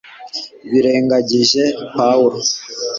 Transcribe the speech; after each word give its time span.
birengagije 0.69 1.63
pawulo 1.95 2.37